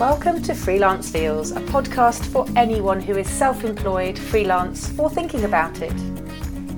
[0.00, 5.44] Welcome to Freelance Feels, a podcast for anyone who is self employed, freelance, or thinking
[5.44, 5.92] about it.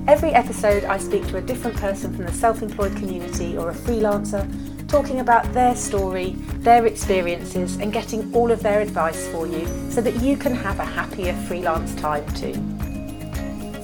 [0.09, 3.73] Every episode, I speak to a different person from the self employed community or a
[3.73, 4.45] freelancer,
[4.89, 10.01] talking about their story, their experiences, and getting all of their advice for you so
[10.01, 12.55] that you can have a happier freelance time too.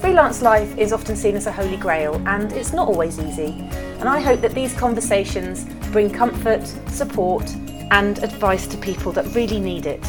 [0.00, 3.66] Freelance life is often seen as a holy grail, and it's not always easy.
[4.00, 7.50] And I hope that these conversations bring comfort, support,
[7.90, 10.02] and advice to people that really need it.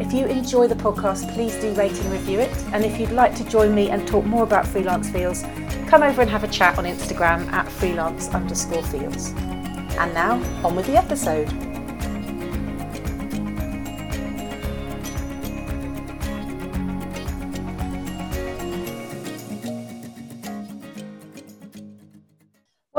[0.00, 2.50] If you enjoy the podcast, please do rate and review it.
[2.72, 5.42] And if you'd like to join me and talk more about freelance feels,
[5.88, 9.30] come over and have a chat on Instagram at freelance underscore feels.
[9.96, 10.34] And now,
[10.64, 11.73] on with the episode.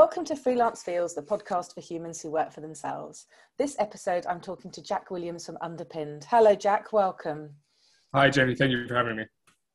[0.06, 3.26] Welcome to Freelance Feels, the podcast for humans who work for themselves.
[3.58, 6.24] This episode, I'm talking to Jack Williams from Underpinned.
[6.30, 6.92] Hello, Jack.
[6.92, 7.50] Welcome.
[8.14, 8.54] Hi, Jamie.
[8.54, 9.24] Thank you for having me.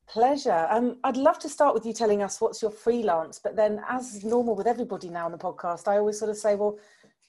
[0.08, 0.66] Pleasure.
[0.70, 4.24] Um, I'd love to start with you telling us what's your freelance, but then, as
[4.24, 6.78] normal with everybody now on the podcast, I always sort of say, well,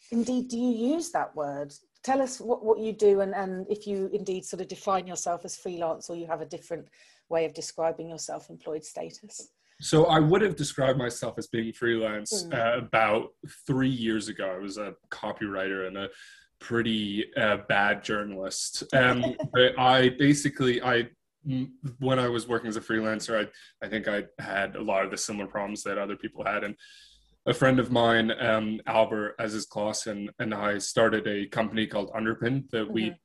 [0.10, 1.74] indeed, do you use that word?
[2.04, 5.44] Tell us what, what you do and, and if you indeed sort of define yourself
[5.44, 6.88] as freelance or you have a different
[7.28, 9.50] way of describing your self employed status.
[9.84, 12.54] So I would have described myself as being freelance mm.
[12.54, 13.30] uh, about
[13.68, 14.56] three years ago.
[14.56, 16.10] I was a copywriter and a
[16.60, 18.84] pretty uh, bad journalist.
[18.94, 21.10] Um, but I basically I
[22.00, 25.12] when I was working as a freelancer, I I think I had a lot of
[25.12, 26.76] the similar problems that other people had, and
[27.46, 32.86] a friend of mine, um, Albert Azis-Clauson, and I started a company called Underpin that
[32.86, 32.94] mm-hmm.
[32.94, 33.16] we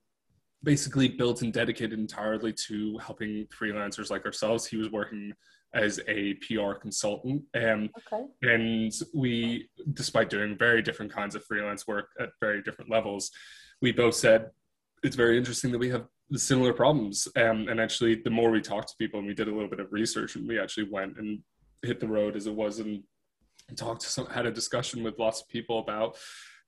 [0.64, 4.67] basically built and dedicated entirely to helping freelancers like ourselves.
[4.67, 5.33] He was working
[5.74, 7.42] as a PR consultant.
[7.55, 8.24] Um, okay.
[8.42, 13.30] And we, despite doing very different kinds of freelance work at very different levels,
[13.83, 14.51] we both said
[15.02, 17.28] it's very interesting that we have similar problems.
[17.36, 19.80] Um, and actually, the more we talked to people and we did a little bit
[19.80, 21.40] of research, and we actually went and
[21.83, 23.02] hit the road as it was and
[23.77, 26.17] talked to some, had a discussion with lots of people about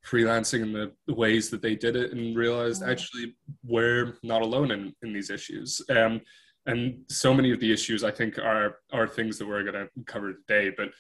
[0.07, 2.91] freelancing and the, the ways that they did it and realized mm.
[2.91, 3.35] actually
[3.65, 5.83] we're not alone in, in these issues.
[5.91, 6.21] Um,
[6.67, 9.89] and so many of the issues I think are are things that we're going to
[10.07, 10.73] cover today.
[10.77, 10.91] But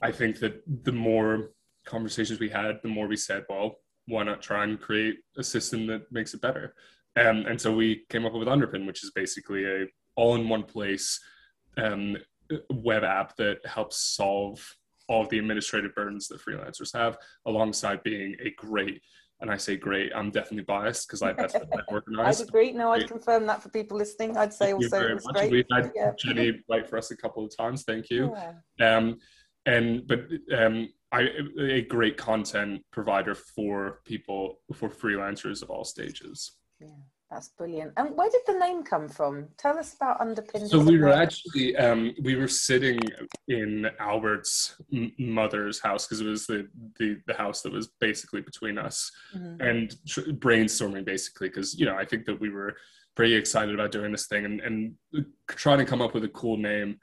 [0.00, 1.50] I think that the more
[1.84, 5.86] conversations we had, the more we said, well, why not try and create a system
[5.88, 6.74] that makes it better?
[7.16, 9.86] Um, and so we came up with Underpin, which is basically a
[10.16, 11.20] all-in-one place
[11.76, 12.16] um,
[12.70, 14.76] web app that helps solve
[15.08, 19.02] all of the administrative burdens that freelancers have, alongside being a great
[19.42, 22.40] and I say great, I'm definitely biased because I've that's I organise.
[22.40, 22.72] I'd agree.
[22.72, 24.36] No, I'd confirm that for people listening.
[24.36, 25.34] I'd say Thank also it was much.
[25.34, 25.50] great.
[25.50, 26.12] We've had yeah.
[26.16, 27.82] Jenny write for us a couple of times.
[27.82, 28.34] Thank you.
[28.78, 28.96] Yeah.
[28.96, 29.18] Um,
[29.66, 30.20] and but
[30.56, 31.28] um, I
[31.60, 36.52] a great content provider for people for freelancers of all stages.
[36.80, 36.86] Yeah.
[37.32, 37.94] That's brilliant.
[37.96, 39.48] And where did the name come from?
[39.56, 40.68] Tell us about Underpin.
[40.68, 43.00] So we were actually um, we were sitting
[43.48, 44.76] in Albert's
[45.18, 49.62] mother's house because it was the, the the house that was basically between us, mm-hmm.
[49.62, 52.76] and tr- brainstorming basically because you know I think that we were
[53.16, 54.94] pretty excited about doing this thing and and
[55.48, 56.98] trying to come up with a cool name,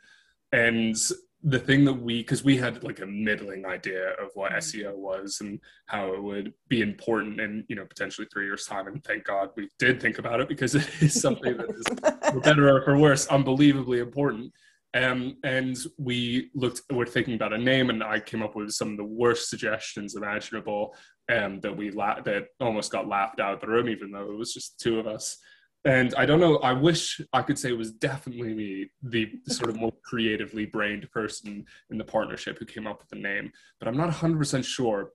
[0.52, 0.96] and
[1.44, 4.58] the thing that we because we had like a middling idea of what mm.
[4.58, 8.88] SEO was and how it would be important in you know potentially three years time
[8.88, 12.42] and thank God we did think about it because it is something that is for
[12.42, 14.52] better or for worse unbelievably important
[14.96, 18.92] um, and we looked we're thinking about a name and I came up with some
[18.92, 20.94] of the worst suggestions imaginable
[21.32, 24.38] um, that we la- that almost got laughed out of the room even though it
[24.38, 25.38] was just two of us
[25.86, 26.58] and I don't know.
[26.58, 31.10] I wish I could say it was definitely me, the, sort of more creatively brained
[31.12, 35.12] person in the partnership who came up with the name, but I'm not 100% sure.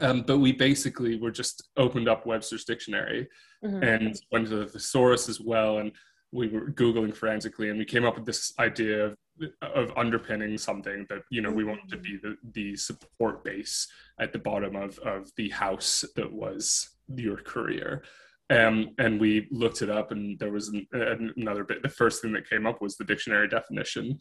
[0.00, 3.26] Um, but we basically were just opened up Webster's dictionary
[3.64, 3.82] mm-hmm.
[3.82, 5.92] and went to the thesaurus as well, and
[6.30, 9.16] we were googling forensically, and we came up with this idea of,
[9.62, 13.88] of underpinning something that you know we wanted to be the, the support base
[14.20, 18.02] at the bottom of of the house that was your career.
[18.50, 20.86] Um, and we looked it up, and there was an,
[21.36, 21.82] another bit.
[21.82, 24.18] The first thing that came up was the dictionary definition,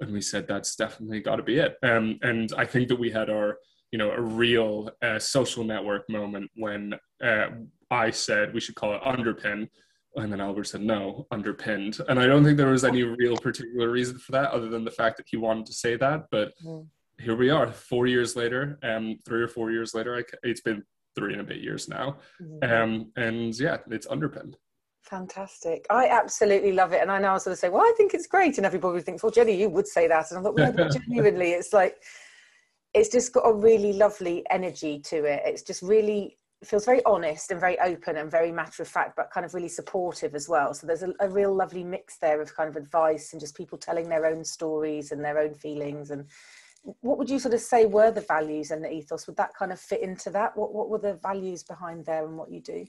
[0.00, 1.76] and we said that's definitely got to be it.
[1.82, 3.58] Um, and I think that we had our,
[3.90, 7.46] you know, a real uh, social network moment when uh,
[7.90, 9.68] I said we should call it underpin,
[10.16, 11.98] and then Albert said no, underpinned.
[12.08, 14.90] And I don't think there was any real particular reason for that, other than the
[14.90, 16.26] fact that he wanted to say that.
[16.30, 16.86] But mm.
[17.18, 20.16] here we are, four years later, um, three or four years later.
[20.16, 20.84] I, it's been
[21.14, 22.16] three and a bit years now.
[22.40, 22.72] Mm-hmm.
[22.72, 24.56] Um, and yeah, it's underpinned.
[25.02, 25.86] Fantastic.
[25.90, 27.02] I absolutely love it.
[27.02, 28.56] And I know I was going to say, well, I think it's great.
[28.56, 30.30] And everybody thinks, well, Jenny, you would say that.
[30.30, 31.96] And I thought, well, genuinely, it's like,
[32.94, 35.42] it's just got a really lovely energy to it.
[35.44, 39.30] It's just really feels very honest and very open and very matter of fact, but
[39.30, 40.72] kind of really supportive as well.
[40.72, 43.76] So there's a, a, real lovely mix there of kind of advice and just people
[43.76, 46.10] telling their own stories and their own feelings.
[46.10, 46.26] And
[47.00, 49.26] what would you sort of say were the values and the ethos?
[49.26, 50.56] Would that kind of fit into that?
[50.56, 52.86] What what were the values behind there and what you do?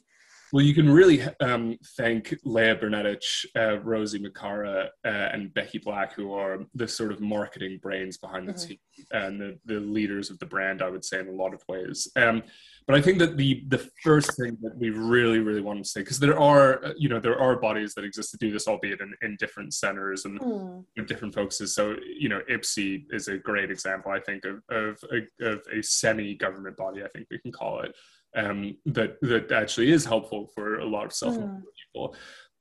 [0.55, 6.13] Well, you can really um, thank Leah Bernetich, uh, Rosie Makara, uh, and Becky Black,
[6.13, 8.69] who are the sort of marketing brains behind the mm-hmm.
[8.69, 8.77] team
[9.11, 12.07] and the, the leaders of the brand, I would say, in a lot of ways.
[12.15, 12.41] Um,
[12.87, 15.99] but I think that the the first thing that we really really want to say
[16.01, 19.13] because there are you know there are bodies that exist to do this, albeit in,
[19.23, 21.07] in different centers and mm.
[21.07, 21.75] different focuses.
[21.75, 25.81] So you know IPSE is a great example, I think, of of a, of a
[25.81, 27.03] semi government body.
[27.03, 27.93] I think we can call it
[28.35, 31.93] um, that that actually is helpful for a lot of self-employed mm.
[31.93, 32.15] people,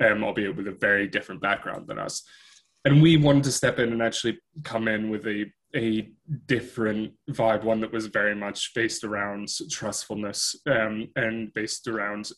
[0.05, 2.23] um, albeit with a very different background than us.
[2.85, 6.09] And we wanted to step in and actually come in with a a
[6.47, 12.31] different vibe, one that was very much based around trustfulness um, and based around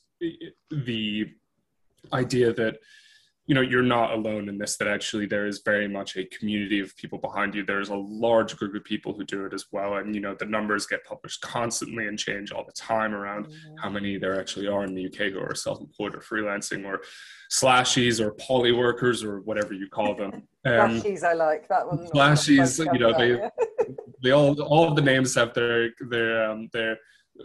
[0.71, 1.27] the
[2.13, 2.79] idea that
[3.47, 6.81] you know you're not alone in this that actually there is very much a community
[6.81, 7.65] of people behind you.
[7.65, 9.97] There's a large group of people who do it as well.
[9.97, 13.77] And you know the numbers get published constantly and change all the time around mm-hmm.
[13.81, 17.01] how many there actually are in the uk who are self-employed or freelancing or
[17.51, 20.43] slashies or poly workers or whatever you call them.
[20.67, 22.09] Um, slashies i like that one.
[22.09, 23.39] slashies you know they
[24.21, 26.99] they all all of the names have their their um, their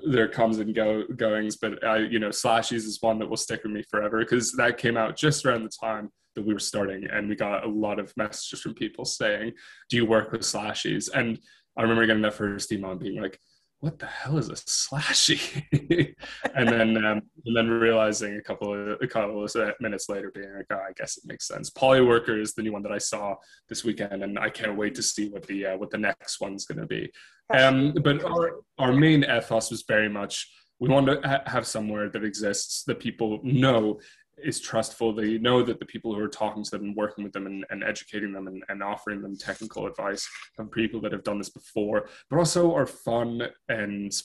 [0.10, 3.64] there comes and go goings, but I, you know, Slashies is one that will stick
[3.64, 7.06] with me forever because that came out just around the time that we were starting,
[7.12, 9.54] and we got a lot of messages from people saying,
[9.90, 11.40] "Do you work with Slashies?" And
[11.78, 13.40] I remember getting that first email and being like,
[13.82, 15.66] what the hell is a slashy?
[16.56, 20.54] and then um, and then realizing a couple of a couple of minutes later, being
[20.56, 21.72] like, oh, I guess it makes sense.
[21.72, 23.36] Polyworker is the new one that I saw
[23.70, 26.66] this weekend, and I can't wait to see what the uh, what the next one's
[26.66, 27.12] going to be.
[27.50, 30.48] Um, but our our main ethos was very much
[30.80, 34.00] we want to ha- have somewhere that exists that people know
[34.44, 35.14] is trustful.
[35.14, 37.66] They know that the people who are talking to them and working with them and,
[37.70, 40.28] and educating them and, and, offering them technical advice
[40.58, 44.22] are people that have done this before, but also are fun and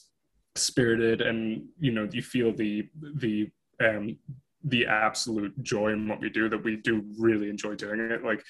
[0.54, 3.48] spirited, and you know you feel the the
[3.84, 4.16] um,
[4.64, 6.48] the absolute joy in what we do.
[6.48, 8.24] That we do really enjoy doing it.
[8.24, 8.42] Like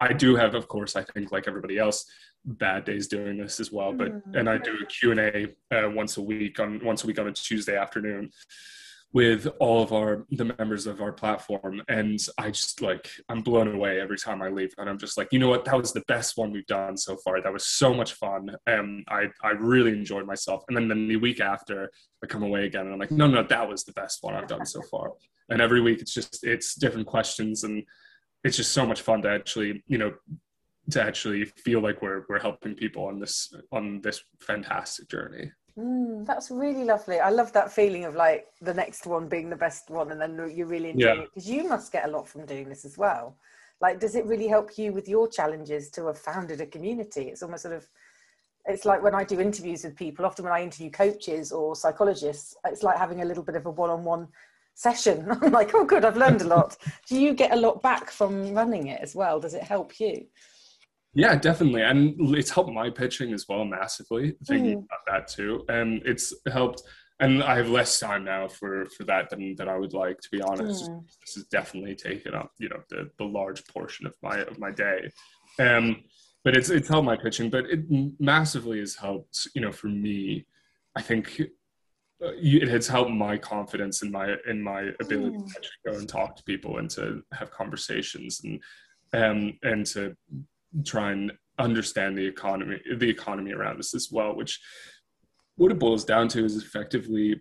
[0.00, 2.04] I do have, of course, I think like everybody else,
[2.44, 3.92] bad days doing this as well.
[3.92, 4.36] But mm-hmm.
[4.36, 7.18] and I do a Q and A uh, once a week on once a week
[7.18, 8.30] on a Tuesday afternoon
[9.12, 11.82] with all of our the members of our platform.
[11.88, 14.72] And i just like i'm blown away every time i leave.
[14.78, 15.64] And i'm just like you know what?
[15.64, 17.40] That was the best one we've done so far.
[17.40, 18.54] That was so much fun.
[18.66, 20.64] And i i really enjoyed myself.
[20.68, 21.90] And then, then the week after
[22.22, 24.48] i come away again and i'm like no no that was the best one i've
[24.48, 25.12] done so far.
[25.48, 27.64] And every week it's just it's different questions.
[27.64, 27.84] And
[28.44, 30.12] it's just so much fun to actually you know
[30.90, 36.26] to actually feel like we're we're helping people on this on this fantastic journey Mm,
[36.26, 37.18] that's really lovely.
[37.18, 40.52] I love that feeling of like the next one being the best one, and then
[40.54, 41.20] you really enjoy yeah.
[41.22, 43.36] it because you must get a lot from doing this as well.
[43.80, 47.22] Like, does it really help you with your challenges to have founded a community?
[47.22, 47.88] It's almost sort of,
[48.66, 50.24] it's like when I do interviews with people.
[50.24, 53.70] Often when I interview coaches or psychologists, it's like having a little bit of a
[53.70, 54.28] one-on-one
[54.74, 55.26] session.
[55.42, 56.76] I'm like, oh, good, I've learned a lot.
[57.08, 59.40] do you get a lot back from running it as well?
[59.40, 60.26] Does it help you?
[61.14, 61.82] Yeah, definitely.
[61.82, 64.84] And it's helped my pitching as well massively, thinking mm.
[64.84, 65.64] about that too.
[65.68, 66.82] And it's helped
[67.20, 70.28] and I have less time now for for that than than I would like to
[70.30, 70.90] be honest.
[71.20, 74.70] This has definitely taken up, you know, the the large portion of my of my
[74.70, 75.10] day.
[75.58, 76.02] Um
[76.44, 77.84] but it's it's helped my pitching, but it
[78.18, 80.46] massively has helped, you know, for me,
[80.96, 85.54] I think uh, it has helped my confidence in my in my ability mm.
[85.54, 88.60] to go and talk to people and to have conversations and
[89.14, 90.16] um and to
[90.84, 94.58] try and understand the economy the economy around us as well which
[95.56, 97.40] what it boils down to is effectively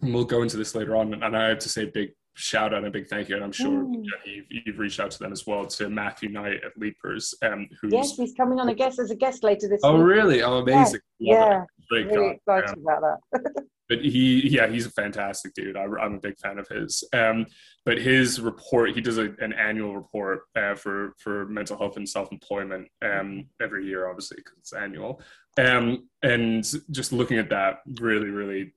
[0.00, 2.72] and we'll go into this later on and i have to say a big shout
[2.72, 4.04] out and a big thank you and i'm sure mm.
[4.24, 7.92] you've, you've, reached out to them as well to matthew knight at leapers um who's
[7.92, 10.06] yes he's coming on a guest as a guest later this oh week.
[10.06, 12.04] really oh amazing yeah, yeah.
[12.04, 15.76] really excited about that but he yeah he's a fantastic dude.
[15.76, 17.04] I, am a big fan of his.
[17.12, 17.44] Um,
[17.84, 22.08] but his report he does a, an annual report uh, for for mental health and
[22.08, 25.20] self-employment um, every year obviously because it's annual.
[25.58, 28.72] Um, and just looking at that really really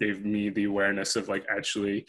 [0.00, 2.06] gave me the awareness of like actually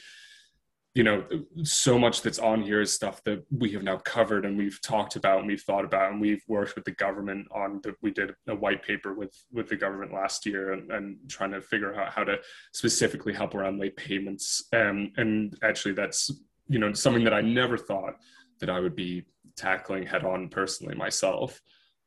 [0.96, 1.24] you know
[1.64, 5.16] so much that's on here is stuff that we have now covered and we've talked
[5.16, 8.34] about and we've thought about and we've worked with the government on the, we did
[8.48, 12.14] a white paper with with the government last year and, and trying to figure out
[12.14, 12.38] how to
[12.74, 14.64] specifically help around late payments.
[14.74, 16.32] Um, and actually that's
[16.68, 18.16] you know something that i never thought
[18.60, 19.24] that i would be
[19.56, 21.62] tackling head on personally myself.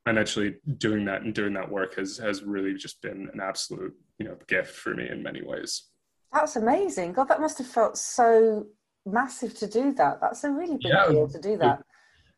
[0.07, 3.95] And actually doing that and doing that work has has really just been an absolute
[4.19, 5.85] you know gift for me in many ways.
[6.33, 7.13] That's amazing.
[7.13, 8.67] God, that must have felt so
[9.13, 10.21] massive to do that.
[10.21, 11.81] That's a really big yeah, deal to do that.
[11.81, 11.85] It,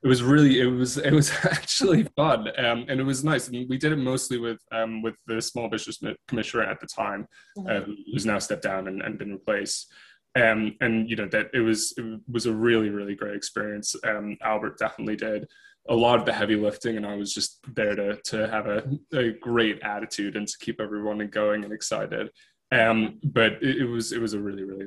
[0.05, 3.49] it, was really, it was, it was actually fun, um, and it was nice.
[3.49, 7.27] And we did it mostly with, um, with the small business commissioner at the time,
[7.69, 7.81] uh,
[8.13, 9.93] who's now stepped down and, and been replaced.
[10.37, 13.97] Um, and you know that it was it was a really really great experience.
[14.05, 15.49] Um, Albert definitely did
[15.89, 18.85] a lot of the heavy lifting, and I was just there to to have a,
[19.13, 22.31] a great attitude and to keep everyone going and excited.
[22.71, 24.87] Um, but it, it was it was a really really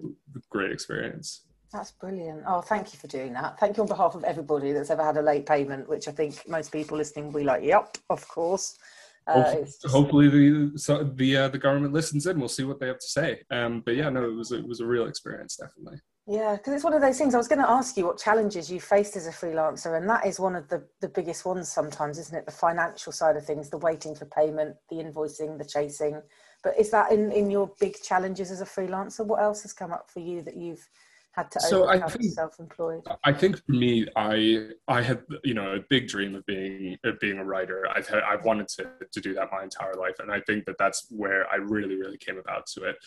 [0.49, 1.45] great experience.
[1.73, 2.43] That's brilliant.
[2.47, 3.59] Oh, thank you for doing that.
[3.59, 6.47] Thank you on behalf of everybody that's ever had a late payment, which I think
[6.47, 8.77] most people listening will be like, "Yep, of course."
[9.25, 9.87] Uh, hopefully, just...
[9.87, 12.39] hopefully, the so the uh, the government listens in.
[12.39, 13.41] We'll see what they have to say.
[13.49, 15.99] Um, but yeah, no, it was it was a real experience, definitely.
[16.27, 17.33] Yeah, because it's one of those things.
[17.33, 20.27] I was going to ask you what challenges you faced as a freelancer, and that
[20.27, 22.45] is one of the the biggest ones sometimes, isn't it?
[22.45, 26.21] The financial side of things, the waiting for payment, the invoicing, the chasing.
[26.63, 29.25] But is that in in your big challenges as a freelancer?
[29.25, 30.87] What else has come up for you that you've
[31.33, 33.01] had to so I think, self-employed?
[33.23, 37.19] I think for me, I I had you know a big dream of being of
[37.19, 37.87] being a writer.
[37.93, 40.77] I've had, I've wanted to to do that my entire life, and I think that
[40.77, 42.97] that's where I really really came about to it.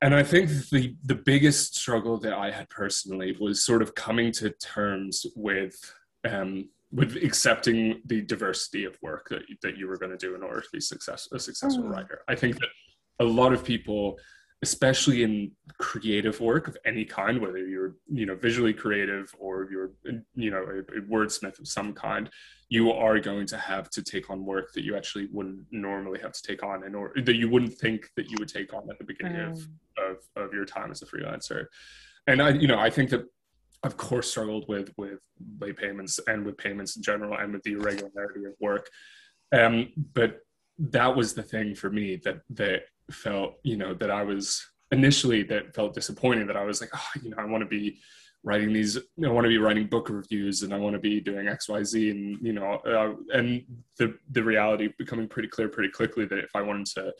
[0.00, 4.32] And I think the the biggest struggle that I had personally was sort of coming
[4.32, 5.76] to terms with
[6.26, 10.42] um, with accepting the diversity of work that that you were going to do in
[10.42, 11.90] order to be success, a successful mm.
[11.90, 12.22] writer.
[12.28, 12.68] I think that
[13.20, 14.18] a lot of people
[14.64, 19.90] especially in creative work of any kind whether you're you know visually creative or you're
[20.34, 22.30] you know a, a, wordsmith of some kind
[22.70, 26.32] you are going to have to take on work that you actually wouldn't normally have
[26.32, 28.98] to take on in order that you wouldn't think that you would take on at
[28.98, 29.52] the beginning mm.
[29.52, 29.58] of,
[30.06, 31.66] of of your time as a freelancer
[32.26, 33.24] and i you know i think that
[33.82, 35.20] of course struggled with with
[35.60, 38.88] late payments and with payments in general and with the irregularity of work
[39.52, 40.40] um, but
[40.78, 45.42] that was the thing for me that that felt, you know, that I was initially
[45.44, 47.98] that felt disappointing that I was like, oh, you know, I want to be
[48.42, 51.48] writing these, I want to be writing book reviews and I want to be doing
[51.48, 52.10] X, Y, Z.
[52.10, 53.64] And, you know, uh, and
[53.98, 57.12] the, the reality becoming pretty clear pretty quickly that if I wanted to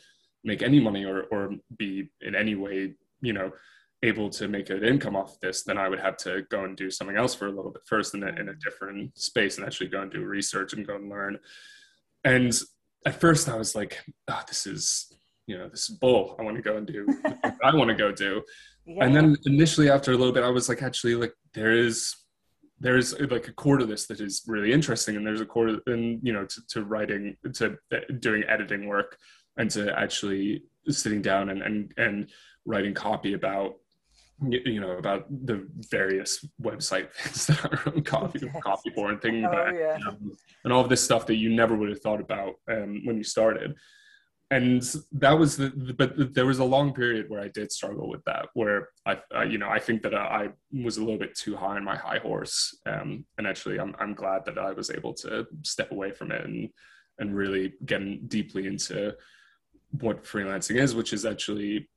[0.43, 3.51] make any money or, or be in any way, you know,
[4.03, 6.91] able to make an income off this, then I would have to go and do
[6.91, 9.87] something else for a little bit first in a, in a different space and actually
[9.87, 11.39] go and do research and go and learn.
[12.23, 12.53] And
[13.05, 15.11] at first I was like, oh, this is
[15.47, 16.35] you know, this is bull.
[16.39, 17.07] I want to go and do
[17.63, 18.41] I want to go do.
[18.85, 19.05] Yeah.
[19.05, 22.15] And then initially after a little bit, I was like, actually, like there is
[22.79, 26.19] there's like a core to this that is really interesting and there's a core and
[26.21, 27.77] you know to, to writing to
[28.19, 29.17] doing editing work
[29.57, 32.29] and to actually sitting down and and, and
[32.65, 33.75] writing copy about
[34.49, 38.61] you know about the various website things that are on copy yes.
[38.61, 39.97] copy for and thinking oh, about yeah.
[40.65, 43.23] and all of this stuff that you never would have thought about um, when you
[43.23, 43.73] started
[44.51, 48.23] and that was the but there was a long period where i did struggle with
[48.25, 51.35] that where i, I you know i think that uh, I, was a little bit
[51.35, 54.91] too high on my high horse um, and actually I'm, I'm glad that i was
[54.91, 56.69] able to step away from it and
[57.17, 59.15] and really get deeply into
[59.91, 61.89] what freelancing is which is actually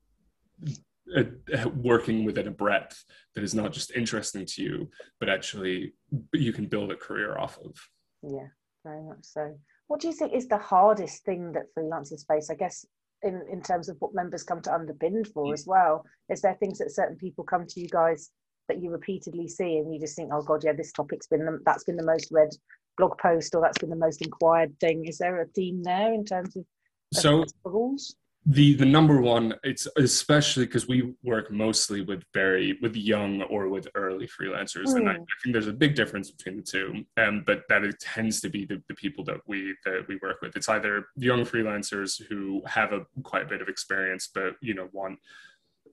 [1.16, 4.90] a, a working within a breadth that is not just interesting to you
[5.20, 5.92] but actually
[6.32, 7.74] you can build a career off of.
[8.22, 8.48] Yeah
[8.84, 9.54] very much so
[9.88, 12.50] what do you think is the hardest thing that freelancers face?
[12.50, 12.86] I guess
[13.22, 15.52] in, in terms of what members come to Underpinned for mm.
[15.52, 16.04] as well.
[16.28, 18.30] Is there things that certain people come to you guys
[18.68, 21.58] that you repeatedly see and you just think, oh God, yeah, this topic's been the,
[21.64, 22.50] that's been the most read
[22.96, 25.06] blog post or that's been the most inquired thing.
[25.06, 26.64] Is there a theme there in terms of
[27.12, 28.14] so rules?
[28.46, 33.68] The the number one it's especially because we work mostly with very with young or
[33.68, 34.96] with early freelancers mm.
[34.96, 35.22] and I, hmm.
[35.22, 38.48] I, think there's a big difference between the two um, but that it tends to
[38.48, 42.62] be the, the people that we that we work with it's either young freelancers who
[42.66, 45.18] have a quite a bit of experience but you know want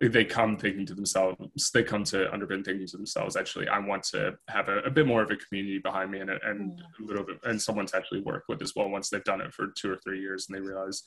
[0.01, 4.03] they come thinking to themselves they come to underpin thinking to themselves actually i want
[4.03, 7.03] to have a, a bit more of a community behind me and, and mm.
[7.03, 9.53] a little bit and someone to actually work with as well once they've done it
[9.53, 11.03] for two or three years and they realize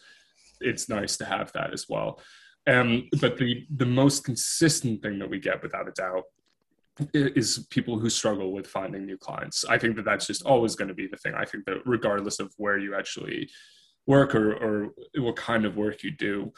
[0.60, 2.20] it's nice to have that as well.
[2.66, 6.24] Um, but the the most consistent thing that we get, without a doubt,
[7.14, 9.64] is people who struggle with finding new clients.
[9.64, 11.34] I think that that's just always going to be the thing.
[11.34, 13.48] I think that regardless of where you actually
[14.06, 16.52] work or, or what kind of work you do,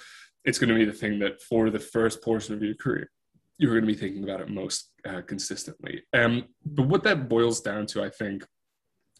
[0.44, 3.10] it's going to be the thing that for the first portion of your career,
[3.58, 6.02] you're going to be thinking about it most uh, consistently.
[6.14, 8.46] Um, but what that boils down to, I think,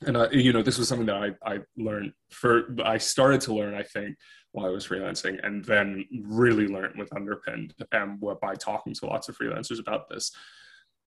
[0.07, 3.54] and I, you know, this was something that I, I learned for, I started to
[3.54, 4.16] learn, I think,
[4.52, 9.28] while I was freelancing, and then really learned with Underpinned um, by talking to lots
[9.28, 10.33] of freelancers about this,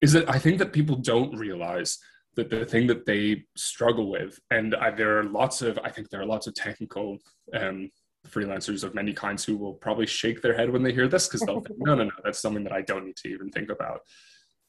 [0.00, 1.98] is that I think that people don't realize
[2.36, 6.10] that the thing that they struggle with, and I, there are lots of, I think
[6.10, 7.18] there are lots of technical
[7.52, 7.90] um,
[8.28, 11.40] freelancers of many kinds who will probably shake their head when they hear this because
[11.42, 14.00] they'll think, no, no, no, that's something that I don't need to even think about.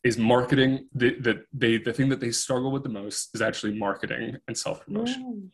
[0.06, 3.78] Is marketing the, the they the thing that they struggle with the most is actually
[3.78, 5.52] marketing and self promotion,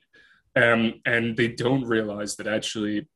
[0.57, 0.73] mm.
[0.73, 3.07] um, and they don't realize that actually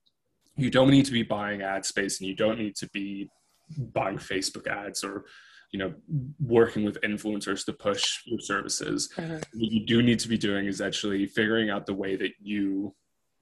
[0.55, 3.29] you don't need to be buying ad space and you don't need to be
[3.77, 5.25] buying Facebook ads or
[5.71, 5.93] you know
[6.39, 9.09] working with influencers to push your services.
[9.17, 9.33] Mm-hmm.
[9.33, 12.95] What you do need to be doing is actually figuring out the way that you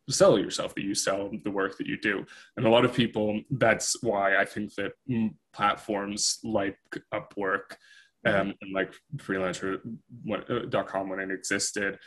[0.09, 2.25] sell yourself that you sell the work that you do.
[2.57, 4.93] And a lot of people that's why i think that
[5.53, 6.77] platforms like
[7.13, 7.77] upwork
[8.25, 11.99] um, and like freelancer.com when it existed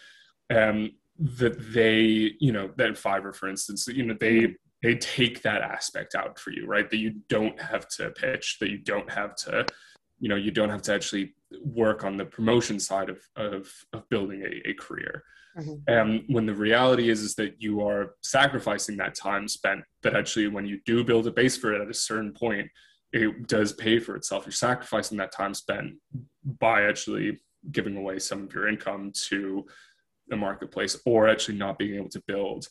[0.55, 5.63] um, that they you know that fiverr for instance you know they they take that
[5.63, 6.89] aspect out for you right?
[6.91, 9.67] That you don't have to pitch that you don't have to
[10.21, 14.09] you know you don't have to actually work on the promotion side of of, of
[14.09, 15.25] building a, a career
[15.59, 15.95] Mm-hmm.
[15.95, 19.83] Um, when the reality is is that you are sacrificing that time spent.
[20.03, 22.69] That actually, when you do build a base for it at a certain point,
[23.13, 24.45] it does pay for itself.
[24.45, 25.95] You're sacrificing that time spent
[26.45, 27.41] by actually
[27.73, 29.67] giving away some of your income to
[30.29, 32.69] the marketplace, or actually not being able to build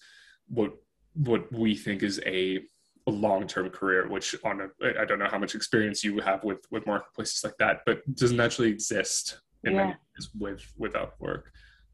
[0.47, 0.73] what
[1.13, 2.59] what we think is a
[3.07, 6.59] a long-term career which on a i don't know how much experience you have with
[6.71, 9.77] with marketplaces like that but doesn't actually exist in yeah.
[9.77, 11.43] many ways with with upwork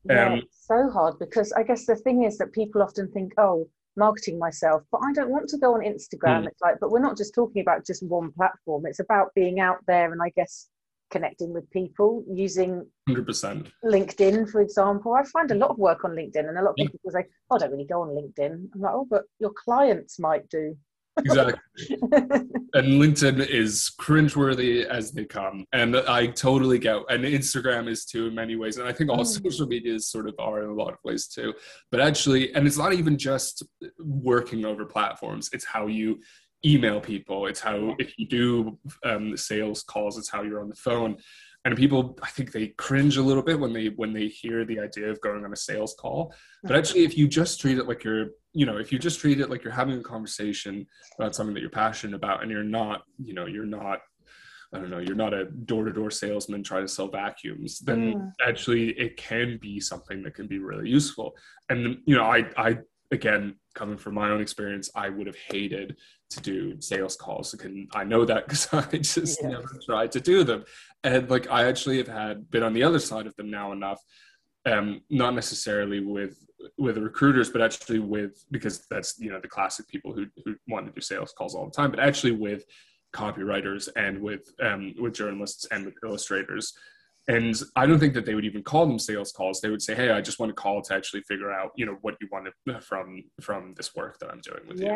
[0.05, 3.67] yeah, um, so hard because I guess the thing is that people often think, oh,
[3.95, 6.43] marketing myself, but I don't want to go on Instagram.
[6.43, 6.47] Mm.
[6.47, 8.85] It's like, but we're not just talking about just one platform.
[8.85, 10.69] It's about being out there and I guess
[11.11, 15.13] connecting with people using 100% LinkedIn, for example.
[15.13, 17.57] I find a lot of work on LinkedIn and a lot of people say, oh,
[17.57, 18.69] I don't really go on LinkedIn.
[18.73, 20.75] I'm like, oh, but your clients might do
[21.19, 21.53] exactly.
[22.73, 25.65] and LinkedIn is cringeworthy as they come.
[25.73, 28.77] And I totally get and Instagram is too in many ways.
[28.77, 29.43] And I think all mm.
[29.43, 31.53] social medias sort of are in a lot of ways too.
[31.91, 33.63] But actually, and it's not even just
[33.99, 36.19] working over platforms, it's how you
[36.65, 37.47] email people.
[37.47, 41.17] It's how if you do um, sales calls, it's how you're on the phone
[41.65, 44.79] and people i think they cringe a little bit when they when they hear the
[44.79, 48.03] idea of going on a sales call but actually if you just treat it like
[48.03, 50.85] you're you know if you just treat it like you're having a conversation
[51.19, 53.99] about something that you're passionate about and you're not you know you're not
[54.73, 58.13] I don't know, you're not a door to door salesman trying to sell vacuums, then
[58.13, 58.31] mm.
[58.47, 61.35] actually it can be something that can be really useful.
[61.69, 62.77] And, you know, I, I,
[63.11, 65.97] again, coming from my own experience, I would have hated
[66.29, 67.53] to do sales calls.
[67.53, 70.63] i, can, I know that because I just never tried to do them
[71.03, 73.99] and like I actually have had been on the other side of them now enough,
[74.65, 76.37] um, not necessarily with
[76.77, 80.85] with recruiters, but actually with because that's you know the classic people who who want
[80.85, 82.65] to do sales calls all the time, but actually with
[83.13, 86.73] copywriters and with um, with journalists and with illustrators
[87.31, 89.61] and I don't think that they would even call them sales calls.
[89.61, 91.97] They would say, "Hey, I just want to call to actually figure out, you know,
[92.01, 92.47] what you want
[92.83, 94.89] from from this work that I'm doing with yes.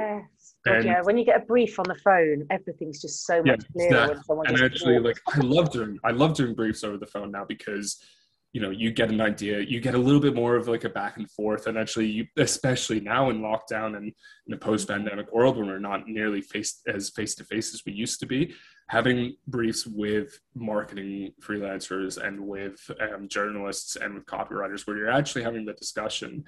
[0.66, 1.02] you." Yes, yeah.
[1.02, 4.24] When you get a brief on the phone, everything's just so much yeah, clearer when
[4.24, 4.48] someone.
[4.48, 8.04] And actually, like, I love doing I love doing briefs over the phone now because
[8.52, 10.90] you know you get an idea you get a little bit more of like a
[10.90, 14.14] back and forth and actually you especially now in lockdown and
[14.48, 17.92] in a post-pandemic world when we're not nearly face as face to face as we
[17.92, 18.56] used to be
[18.88, 25.44] having briefs with marketing freelancers and with um, journalists and with copywriters where you're actually
[25.44, 26.44] having the discussion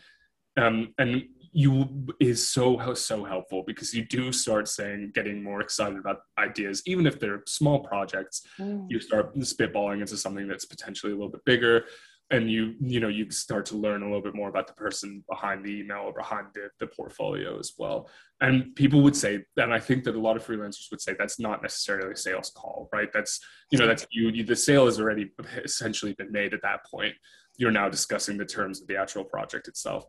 [0.57, 1.87] um, and you
[2.19, 7.07] is so so helpful because you do start saying getting more excited about ideas even
[7.07, 8.85] if they're small projects mm.
[8.89, 11.85] you start spitballing into something that's potentially a little bit bigger
[12.29, 15.23] and you you know you start to learn a little bit more about the person
[15.29, 18.09] behind the email or behind the, the portfolio as well.
[18.41, 21.39] And people would say and i think that a lot of freelancers would say that's
[21.39, 23.09] not necessarily a sales call right?
[23.13, 23.39] That's
[23.71, 25.31] you know that's you, you the sale has already
[25.63, 27.13] essentially been made at that point.
[27.57, 30.05] You're now discussing the terms of the actual project itself.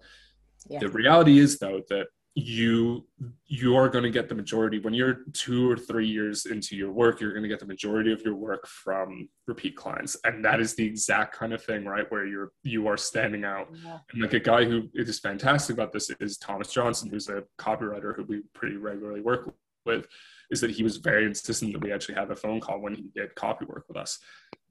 [0.68, 0.80] Yeah.
[0.80, 3.04] the reality is though that you
[3.46, 4.78] you are going to get the majority.
[4.78, 8.12] When you're two or three years into your work you're going to get the majority
[8.12, 10.16] of your work from repeat clients.
[10.24, 13.68] And that is the exact kind of thing right where you're you are standing out.
[13.84, 13.98] Yeah.
[14.12, 18.14] and like a guy who is fantastic about this is thomas johnson who's a copywriter
[18.14, 19.52] who we pretty regularly work
[19.84, 20.06] with
[20.50, 23.06] is that he was very insistent that we actually have a phone call when he
[23.14, 24.18] did copy work with us.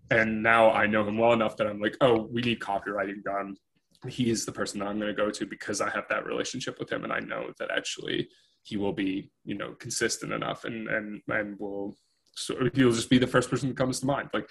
[0.09, 3.57] And now i know him well enough that i'm like oh we need copywriting done
[4.07, 6.79] he is the person that I'm going to go to because I have that relationship
[6.79, 8.29] with him, and I know that actually
[8.63, 11.95] he will be, you know, consistent enough, and and and will
[12.35, 14.29] so he'll just be the first person that comes to mind.
[14.33, 14.47] Like,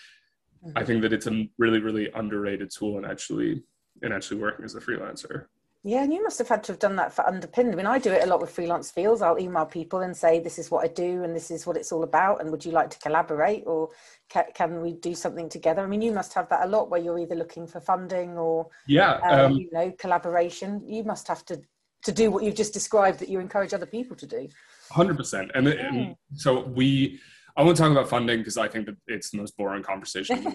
[0.65, 0.87] I mm-hmm.
[0.87, 3.63] think that it's a really really underrated tool, and actually,
[4.03, 5.47] and actually working as a freelancer.
[5.87, 7.73] Yeah, and you must have had to have done that for Underpinned.
[7.73, 9.23] I mean, I do it a lot with freelance feels.
[9.23, 11.93] I'll email people and say, "This is what I do, and this is what it's
[11.93, 13.91] all about, and would you like to collaborate, or
[14.29, 17.01] ca- can we do something together?" I mean, you must have that a lot, where
[17.01, 20.83] you're either looking for funding or yeah, uh, um, you know, collaboration.
[20.85, 21.63] You must have to
[22.03, 24.49] to do what you've just described that you encourage other people to do.
[24.91, 27.21] Hundred percent, and, and so we.
[27.57, 30.45] I won't talk about funding because I think that it's the most boring conversation,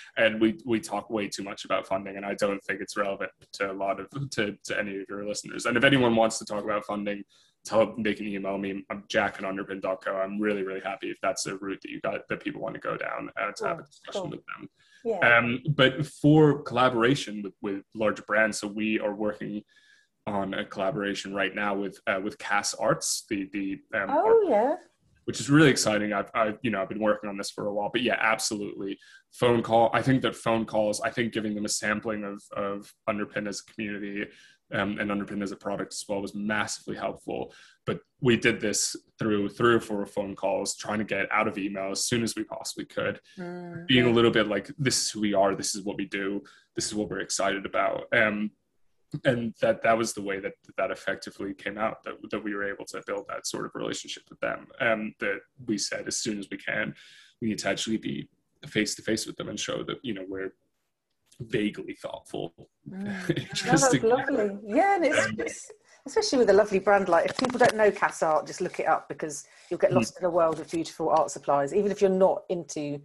[0.16, 3.32] and we we talk way too much about funding, and I don't think it's relevant
[3.54, 5.66] to a lot of to, to any of your listeners.
[5.66, 7.24] And if anyone wants to talk about funding,
[7.64, 8.84] tell they can email me.
[8.88, 10.14] I'm jack at underpin.co.
[10.14, 12.80] I'm really really happy if that's a route that you got that people want to
[12.80, 14.30] go down uh, to have a discussion cool.
[14.30, 14.68] with them.
[15.04, 15.38] Yeah.
[15.38, 19.62] Um, but for collaboration with, with larger brands, so we are working
[20.26, 24.76] on a collaboration right now with uh, with Cass Arts, the the um, oh yeah,
[25.24, 26.12] which is really exciting.
[26.12, 28.98] I've, I've you know I've been working on this for a while, but yeah, absolutely.
[29.32, 29.90] Phone call.
[29.92, 31.00] I think that phone calls.
[31.00, 34.26] I think giving them a sampling of of Underpin as a community
[34.72, 37.52] um, and Underpin as a product as well was massively helpful.
[37.86, 41.58] But we did this through three or four phone calls, trying to get out of
[41.58, 43.86] email as soon as we possibly could, mm-hmm.
[43.86, 45.54] being a little bit like, "This is who we are.
[45.54, 46.42] This is what we do.
[46.74, 48.50] This is what we're excited about." Um,
[49.24, 52.68] and that that was the way that that effectively came out that, that we were
[52.68, 54.66] able to build that sort of relationship with them.
[54.78, 56.94] And that we said as soon as we can
[57.40, 58.28] we need to actually be
[58.66, 60.52] face to face with them and show that you know we're
[61.40, 62.54] vaguely thoughtful.
[62.88, 63.30] Mm.
[63.38, 64.58] interesting lovely.
[64.64, 65.72] Yeah and it's, it's,
[66.06, 68.86] especially with a lovely brand like if people don't know Cass Art just look it
[68.86, 70.18] up because you'll get lost mm.
[70.20, 71.74] in a world of beautiful art supplies.
[71.74, 73.00] Even if you're not into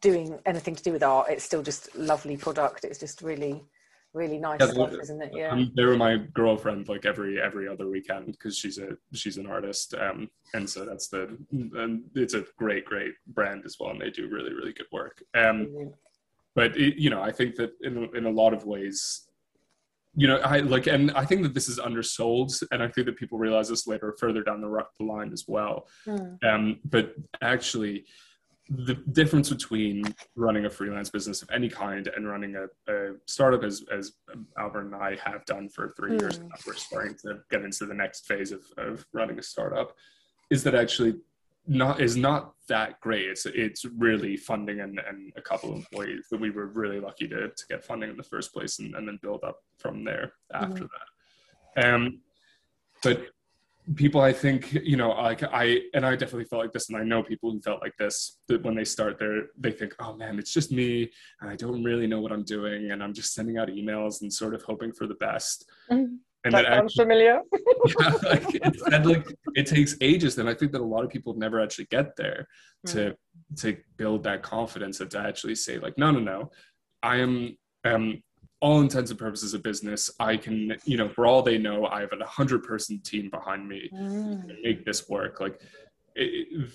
[0.00, 2.84] doing anything to do with art it's still just lovely product.
[2.84, 3.62] It's just really
[4.12, 5.32] really nice yeah, stuff, isn't it?
[5.34, 5.64] Yeah.
[5.76, 9.94] they were my girlfriend like every every other weekend because she's a she's an artist,
[9.94, 14.10] um, and so that's the and it's a great great brand as well, and they
[14.10, 15.22] do really really good work.
[15.34, 15.88] Um, mm-hmm.
[16.54, 19.26] but it, you know, I think that in in a lot of ways.
[20.16, 23.16] You know, I like, and I think that this is undersold, and I think that
[23.16, 25.86] people realize this later, further down the, the line as well.
[26.04, 26.36] Mm.
[26.42, 28.06] Um, but actually,
[28.70, 30.04] the difference between
[30.36, 34.12] running a freelance business of any kind and running a, a startup as, as
[34.58, 36.20] Albert and I have done for three mm.
[36.20, 39.96] years now, we're starting to get into the next phase of, of running a startup
[40.50, 41.14] is that actually
[41.66, 43.26] not is not that great.
[43.26, 47.28] It's it's really funding and, and a couple of employees that we were really lucky
[47.28, 50.32] to, to get funding in the first place and, and then build up from there
[50.54, 50.88] after mm.
[51.74, 51.94] that.
[51.94, 52.20] Um,
[53.02, 53.26] but
[53.96, 57.02] people i think you know like i and i definitely felt like this and i
[57.02, 60.38] know people who felt like this that when they start there they think oh man
[60.38, 63.58] it's just me and i don't really know what i'm doing and i'm just sending
[63.58, 66.14] out emails and sort of hoping for the best mm-hmm.
[66.44, 67.40] and that, that sounds actually, familiar
[68.00, 71.10] yeah, like, it, and like it takes ages and i think that a lot of
[71.10, 72.46] people never actually get there
[72.86, 72.92] mm.
[72.92, 73.16] to
[73.56, 76.50] to build that confidence and to actually say like no no no
[77.02, 78.22] i am um
[78.60, 82.00] all intents and purposes of business i can you know for all they know i
[82.00, 84.46] have a 100 person team behind me mm.
[84.46, 85.40] to make this work.
[85.40, 85.60] Like
[86.14, 86.70] it,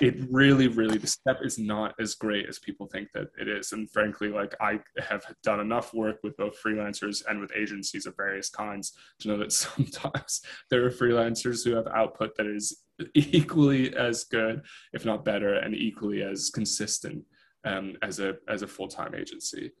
[0.00, 3.72] it really really the step is not as great as people think that it is.
[3.72, 8.16] And frankly like i have done enough work with both freelancers and with agencies of
[8.16, 13.94] various kinds to know that sometimes there are freelancers who have output that is equally
[13.96, 17.24] as good if not better and equally as consistent
[17.64, 19.72] um, as a as a full-time agency.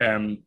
[0.00, 0.38] Um,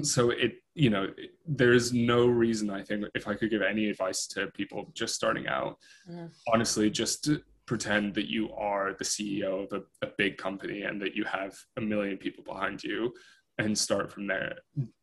[0.00, 1.08] so it you know
[1.46, 5.46] there's no reason i think if i could give any advice to people just starting
[5.46, 5.76] out
[6.10, 6.30] mm.
[6.52, 7.28] honestly just
[7.66, 11.54] pretend that you are the ceo of a, a, big company and that you have
[11.76, 13.12] a million people behind you
[13.58, 14.54] and start from there.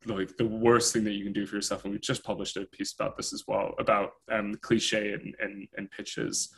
[0.05, 2.65] Like the worst thing that you can do for yourself and we just published a
[2.65, 6.49] piece about this as well about um, cliche and, and, and pitches.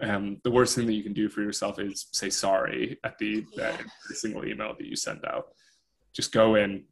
[0.00, 3.44] Um, the worst thing that you can do for yourself is say sorry at the,
[3.60, 3.76] uh,
[4.08, 5.48] the single email that you send out.
[6.12, 6.84] Just go in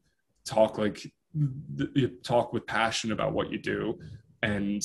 [0.44, 3.98] talk like you talk with passion about what you do
[4.42, 4.83] and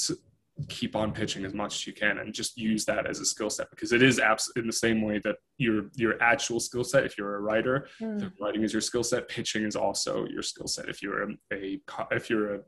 [0.67, 3.49] keep on pitching as much as you can and just use that as a skill
[3.49, 7.05] set because it is abs- in the same way that your your actual skill set
[7.05, 8.31] if you're a writer mm.
[8.41, 11.79] writing is your skill set pitching is also your skill set if you're a, a
[12.11, 12.59] if you're a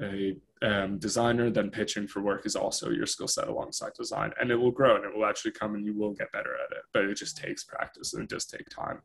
[0.00, 4.50] a um, designer, then pitching for work is also your skill set alongside design, and
[4.50, 6.84] it will grow and it will actually come and you will get better at it.
[6.92, 9.02] But it just takes practice and it does take time.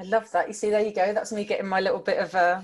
[0.00, 0.48] I love that.
[0.48, 1.12] You see, there you go.
[1.12, 2.62] That's me getting my little bit of a uh,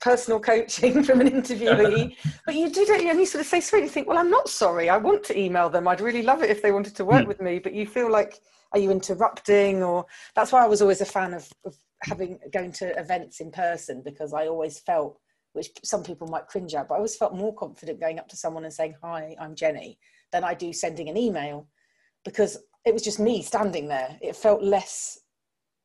[0.00, 2.16] personal coaching from an interviewee.
[2.46, 3.10] but you do, don't you?
[3.10, 3.84] And you sort of say sorry.
[3.84, 4.90] You think, well, I'm not sorry.
[4.90, 5.86] I want to email them.
[5.86, 7.28] I'd really love it if they wanted to work mm.
[7.28, 7.60] with me.
[7.60, 8.40] But you feel like,
[8.72, 9.84] are you interrupting?
[9.84, 13.52] Or that's why I was always a fan of, of having going to events in
[13.52, 15.20] person because I always felt,
[15.52, 18.36] which some people might cringe at, but I always felt more confident going up to
[18.36, 19.98] someone and saying, "Hi, I'm Jenny,"
[20.32, 21.68] than I do sending an email
[22.24, 24.18] because it was just me standing there.
[24.20, 25.20] It felt less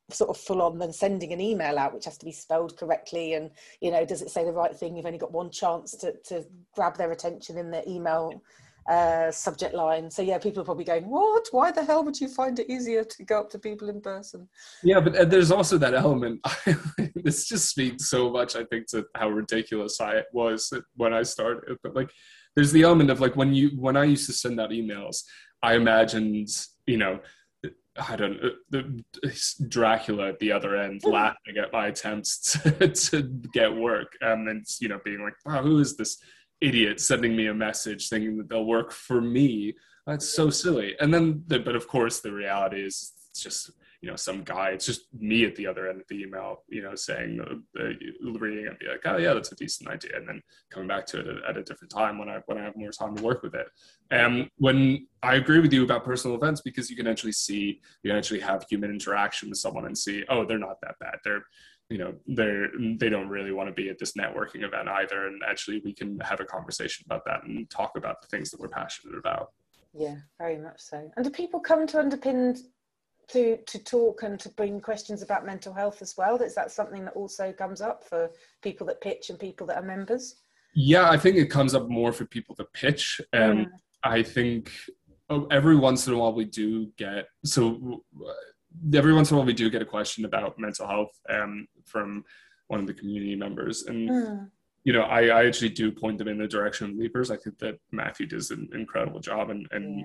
[0.10, 3.34] sort of full on than sending an email out which has to be spelled correctly
[3.34, 6.14] and you know does it say the right thing you've only got one chance to,
[6.24, 8.42] to grab their attention in the email
[8.88, 10.10] uh, subject line.
[10.10, 11.48] So yeah, people are probably going, "What?
[11.52, 14.48] Why the hell would you find it easier to go up to people in person?"
[14.84, 16.40] Yeah, but uh, there's also that element.
[17.16, 21.78] this just speaks so much, I think, to how ridiculous I was when I started.
[21.84, 22.10] But like,
[22.56, 25.24] there's the element of like when you when I used to send out emails,
[25.62, 26.48] I imagined,
[26.86, 27.20] you know,
[27.98, 29.04] I don't the
[29.68, 34.66] Dracula at the other end laughing at my attempts to, to get work, um, and
[34.80, 36.18] you know, being like, "Wow, who is this?"
[36.62, 39.76] idiot sending me a message thinking that they'll work for me.
[40.06, 40.96] That's so silly.
[41.00, 44.70] And then, the, but of course, the reality is it's just you know some guy.
[44.70, 48.34] It's just me at the other end of the email, you know, saying uh, uh,
[48.40, 51.20] reading and be like, oh yeah, that's a decent idea, and then coming back to
[51.20, 53.42] it at, at, a different time when I when I have more time to work
[53.44, 53.68] with it.
[54.12, 58.12] And when I agree with you about personal events because you can actually see, you
[58.12, 61.16] can actually have human interaction with someone and see, oh, they're not that bad.
[61.24, 61.44] They're
[61.90, 62.68] you know they're
[63.00, 66.20] they don't really want to be at this networking event either and actually we can
[66.20, 69.52] have a conversation about that and talk about the things that we're passionate about
[69.94, 72.60] yeah very much so and do people come to underpin
[73.30, 77.06] to to talk and to bring questions about mental health as well is that something
[77.06, 78.30] that also comes up for
[78.62, 80.38] people that pitch and people that are members
[80.74, 83.72] yeah i think it comes up more for people that pitch and mm.
[84.04, 84.72] i think
[85.30, 88.04] oh, every once in a while we do get so
[88.94, 92.24] every once in a while we do get a question about mental health um, from
[92.68, 94.50] one of the community members and mm.
[94.84, 97.60] you know I, I actually do point them in the direction of leapers i think
[97.60, 100.00] that matthew does an incredible job and, and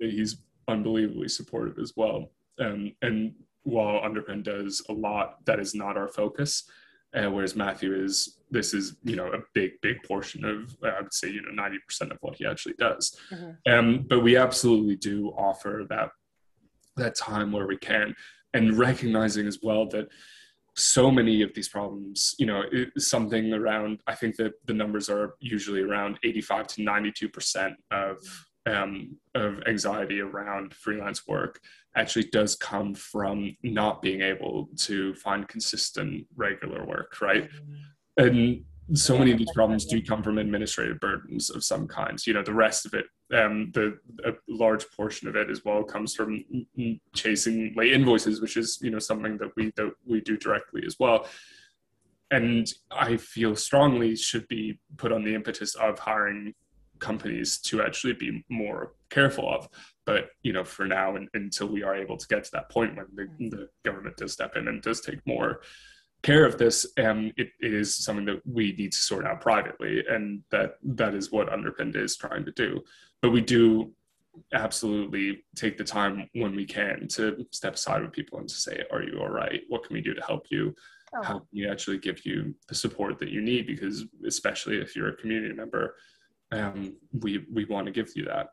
[0.00, 0.08] yeah.
[0.10, 5.96] he's unbelievably supportive as well um, and while underpin does a lot that is not
[5.96, 6.64] our focus.
[7.14, 11.14] Uh, whereas matthew is this is you know a big big portion of i would
[11.14, 13.16] say you know 90% of what he actually does.
[13.32, 13.72] Mm-hmm.
[13.72, 16.10] um, but we absolutely do offer that
[16.96, 18.14] that time where we can
[18.52, 20.08] and recognizing as well that
[20.76, 22.62] so many of these problems you know
[22.98, 28.18] something around i think that the numbers are usually around 85 to 92 percent of
[28.66, 31.60] um, of anxiety around freelance work
[31.96, 37.48] actually does come from not being able to find consistent regular work right
[38.16, 42.26] and so many of these problems do come from administrative burdens of some kinds.
[42.26, 45.82] You know, the rest of it, um, the a large portion of it as well
[45.82, 46.44] comes from
[47.14, 50.96] chasing late invoices, which is you know something that we that we do directly as
[51.00, 51.26] well.
[52.30, 56.54] And I feel strongly should be put on the impetus of hiring
[56.98, 59.68] companies to actually be more careful of.
[60.06, 62.96] But you know, for now, and, until we are able to get to that point
[62.96, 65.60] when the, the government does step in and does take more
[66.22, 70.42] care of this and it is something that we need to sort out privately and
[70.50, 72.82] that that is what underpinned is trying to do.
[73.20, 73.92] But we do
[74.52, 78.82] absolutely take the time when we can to step aside with people and to say
[78.90, 79.62] are you all right?
[79.68, 80.74] What can we do to help you?
[81.16, 81.22] Oh.
[81.22, 83.68] how can we actually give you the support that you need?
[83.68, 85.94] Because especially if you're a community member
[86.52, 88.50] um, we we want to give you that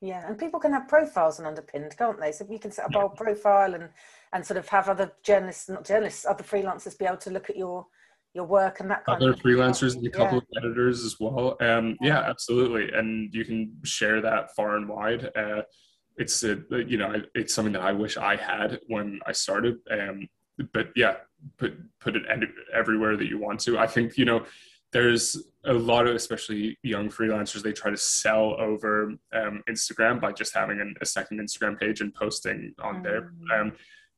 [0.00, 2.32] yeah, and people can have profiles and Underpinned, can't they?
[2.32, 3.04] So you can set up yeah.
[3.04, 3.88] a profile and
[4.32, 7.56] and sort of have other journalists, not journalists, other freelancers be able to look at
[7.56, 7.86] your
[8.32, 10.58] your work and that kind of other of freelancers and a couple yeah.
[10.58, 11.56] of editors as well.
[11.60, 15.30] Um, yeah, absolutely, and you can share that far and wide.
[15.36, 15.62] Uh,
[16.16, 19.78] it's a, you know it's something that I wish I had when I started.
[19.90, 20.28] Um,
[20.72, 21.16] but yeah,
[21.58, 22.22] put put it
[22.72, 23.78] everywhere that you want to.
[23.78, 24.44] I think you know
[24.92, 30.32] there's a lot of especially young freelancers they try to sell over um, instagram by
[30.32, 33.02] just having an, a second instagram page and posting on mm.
[33.02, 33.72] there um,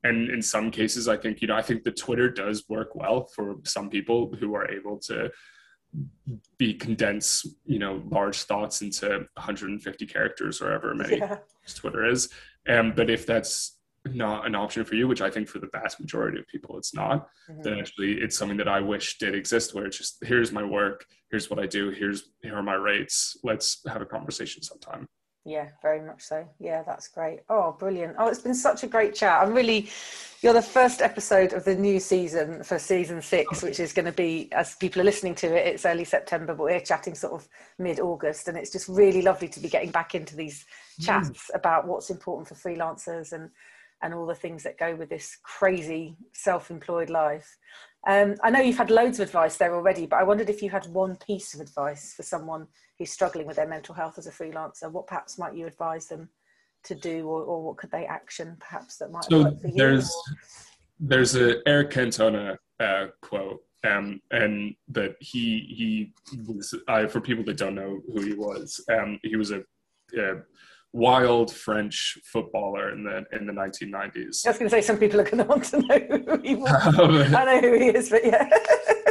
[0.04, 3.26] and in some cases i think you know i think the twitter does work well
[3.34, 5.30] for some people who are able to
[6.58, 11.38] be condense you know large thoughts into 150 characters or however many yeah.
[11.74, 12.28] twitter is
[12.68, 16.00] um, but if that's not an option for you, which I think for the vast
[16.00, 17.62] majority of people it's not, mm-hmm.
[17.62, 21.04] then actually it's something that I wish did exist where it's just here's my work,
[21.30, 23.36] here's what I do, here's here are my rates.
[23.44, 25.06] Let's have a conversation sometime.
[25.44, 26.48] Yeah, very much so.
[26.60, 27.40] Yeah, that's great.
[27.48, 28.14] Oh, brilliant.
[28.16, 29.42] Oh, it's been such a great chat.
[29.42, 29.88] I'm really,
[30.40, 34.12] you're the first episode of the new season for season six, which is going to
[34.12, 37.48] be, as people are listening to it, it's early September, but we're chatting sort of
[37.76, 38.46] mid August.
[38.46, 40.64] And it's just really lovely to be getting back into these
[41.00, 41.06] mm.
[41.06, 41.56] chats mm.
[41.56, 43.50] about what's important for freelancers and
[44.02, 47.56] and all the things that go with this crazy self-employed life.
[48.06, 50.70] Um, I know you've had loads of advice there already, but I wondered if you
[50.70, 52.66] had one piece of advice for someone
[52.98, 54.90] who's struggling with their mental health as a freelancer.
[54.90, 56.28] What perhaps might you advise them
[56.84, 59.24] to do, or, or what could they action perhaps that might?
[59.24, 60.34] So there's or...
[60.98, 66.12] there's a Eric Cantona uh, quote, um, and that he he
[66.44, 69.60] was uh, for people that don't know who he was, um, he was a,
[70.18, 70.42] a
[70.92, 74.46] wild French footballer in the in the 1990s.
[74.46, 76.54] I was going to say some people are going to want to know who he
[76.56, 77.32] was.
[77.32, 78.48] I know who he is, but yeah.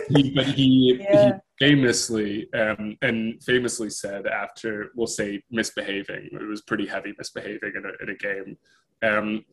[0.10, 1.40] he, but he, yeah.
[1.60, 7.74] he famously um, and famously said after we'll say misbehaving, it was pretty heavy misbehaving
[7.76, 8.58] in a, in a game.
[9.04, 9.46] Um,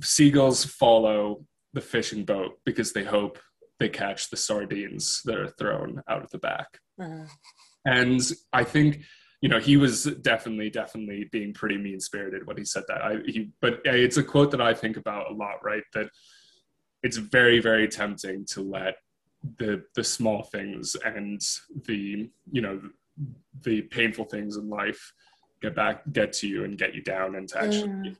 [0.00, 3.38] seagulls follow the fishing boat because they hope
[3.78, 6.78] they catch the sardines that are thrown out of the back.
[7.00, 7.24] Uh-huh.
[7.84, 8.20] And
[8.52, 9.00] I think
[9.42, 13.02] you know he was definitely definitely being pretty mean spirited when he said that.
[13.02, 15.82] I he but it's a quote that i think about a lot right?
[15.92, 16.08] That
[17.02, 18.94] it's very very tempting to let
[19.58, 21.40] the the small things and
[21.86, 22.80] the you know
[23.62, 25.12] the painful things in life
[25.60, 28.16] get back get to you and get you down and to actually mm.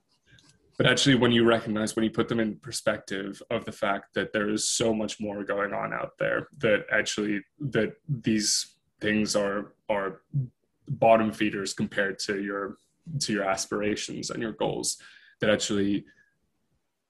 [0.77, 4.33] but actually when you recognize when you put them in perspective of the fact that
[4.33, 9.75] there is so much more going on out there that actually that these things are
[9.89, 10.23] are
[10.89, 12.77] bottom feeders compared to your
[13.21, 14.99] to your aspirations and your goals
[15.41, 16.05] that actually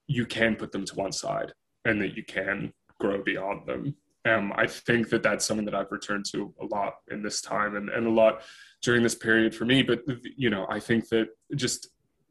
[0.07, 1.53] you can put them to one side
[1.85, 3.95] and that you can grow beyond them
[4.27, 7.77] um, i think that that's something that i've returned to a lot in this time
[7.77, 8.43] and, and a lot
[8.83, 10.03] during this period for me but
[10.37, 11.89] you know i think that just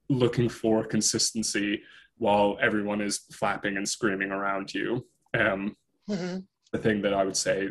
[0.09, 1.81] looking for consistency
[2.17, 5.75] while everyone is flapping and screaming around you um,
[6.09, 6.39] mm-hmm.
[6.71, 7.69] The thing that i would say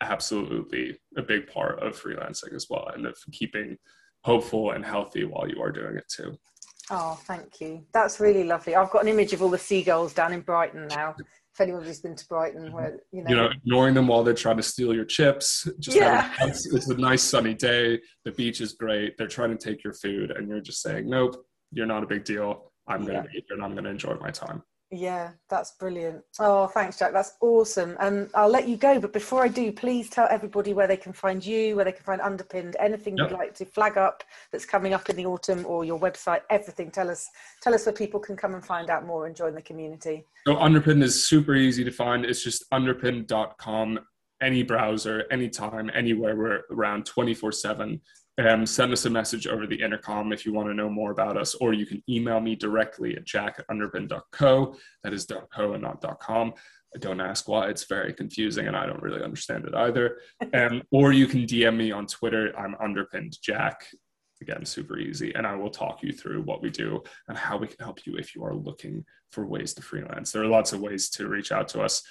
[0.00, 3.76] absolutely a big part of freelancing as well and of keeping
[4.24, 6.36] hopeful and healthy while you are doing it too.
[6.90, 7.84] Oh, thank you.
[7.92, 8.74] That's really lovely.
[8.74, 11.14] I've got an image of all the seagulls down in Brighton now.
[11.54, 14.56] If anybody's been to Brighton, where you know, you know, ignoring them while they're trying
[14.56, 15.68] to steal your chips.
[15.78, 16.32] Just yeah.
[16.40, 18.00] it's, it's a nice sunny day.
[18.24, 19.18] The beach is great.
[19.18, 22.24] They're trying to take your food, and you're just saying, "Nope, you're not a big
[22.24, 22.72] deal.
[22.88, 24.62] I'm going to be here, and I'm going to enjoy my time."
[24.94, 26.22] Yeah, that's brilliant.
[26.38, 27.14] Oh, thanks, Jack.
[27.14, 27.96] That's awesome.
[27.98, 29.00] And I'll let you go.
[29.00, 32.04] But before I do, please tell everybody where they can find you, where they can
[32.04, 33.30] find Underpinned, anything yep.
[33.30, 36.90] you'd like to flag up that's coming up in the autumn, or your website, everything.
[36.90, 37.26] Tell us,
[37.62, 40.26] tell us where people can come and find out more and join the community.
[40.46, 42.26] So Underpinned is super easy to find.
[42.26, 43.98] It's just underpinned.com.
[44.42, 46.36] Any browser, anytime, anywhere.
[46.36, 47.98] We're around 24 7
[48.38, 51.36] um, send us a message over the intercom if you want to know more about
[51.36, 54.76] us, or you can email me directly at jack at underpin.co.
[55.04, 56.54] That is .co and not .com.
[56.98, 60.18] Don't ask why; it's very confusing, and I don't really understand it either.
[60.54, 62.52] Um, or you can DM me on Twitter.
[62.58, 63.86] I'm underpinned Jack.
[64.40, 67.68] Again, super easy, and I will talk you through what we do and how we
[67.68, 70.32] can help you if you are looking for ways to freelance.
[70.32, 72.02] There are lots of ways to reach out to us.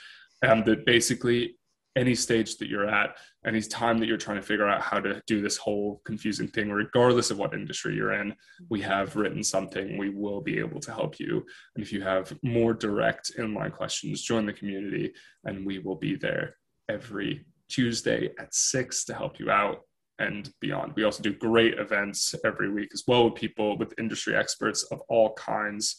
[0.44, 1.58] Um, that basically
[1.96, 5.22] any stage that you're at, any time that you're trying to figure out how to
[5.26, 8.36] do this whole confusing thing, regardless of what industry you're in,
[8.70, 9.98] we have written something.
[9.98, 11.44] We will be able to help you.
[11.76, 16.16] And if you have more direct inline questions, join the community and we will be
[16.16, 19.82] there every Tuesday at six to help you out
[20.20, 20.94] and beyond.
[20.96, 25.02] We also do great events every week as well with people, with industry experts of
[25.10, 25.96] all kinds.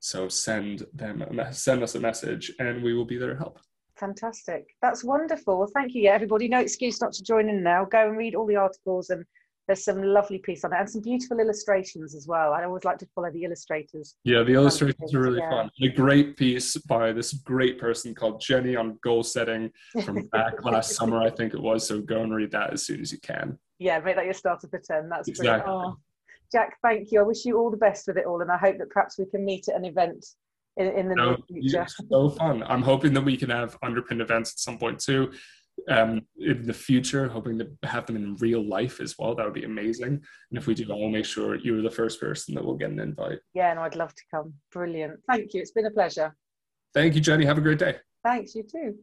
[0.00, 3.60] So send them, send us a message and we will be there to help.
[4.02, 4.74] Fantastic.
[4.82, 5.60] That's wonderful.
[5.60, 6.02] Well, thank you.
[6.02, 7.84] Yeah, everybody, no excuse not to join in now.
[7.84, 9.24] Go and read all the articles and
[9.68, 12.52] there's some lovely piece on it and some beautiful illustrations as well.
[12.52, 14.16] I always like to follow the illustrators.
[14.24, 15.50] Yeah, the illustrations are really yeah.
[15.50, 15.70] fun.
[15.80, 19.70] a great piece by this great person called Jenny on goal setting
[20.04, 21.86] from back last summer, I think it was.
[21.86, 23.56] So go and read that as soon as you can.
[23.78, 25.10] Yeah, make that your starter for 10.
[25.10, 25.72] That's exactly.
[25.72, 25.96] Oh,
[26.50, 27.20] Jack, thank you.
[27.20, 28.40] I wish you all the best with it all.
[28.40, 30.26] And I hope that perhaps we can meet at an event
[30.76, 31.86] in, in the future.
[32.10, 32.62] So fun.
[32.64, 35.32] I'm hoping that we can have underpinned events at some point too.
[35.88, 39.34] Um, in the future, hoping to have them in real life as well.
[39.34, 40.12] That would be amazing.
[40.50, 43.00] And if we do, I'll make sure you're the first person that will get an
[43.00, 43.38] invite.
[43.54, 44.52] Yeah, and I'd love to come.
[44.70, 45.20] Brilliant.
[45.26, 45.60] Thank you.
[45.60, 46.36] It's been a pleasure.
[46.92, 47.46] Thank you, Jenny.
[47.46, 47.96] Have a great day.
[48.22, 48.54] Thanks.
[48.54, 48.98] You too.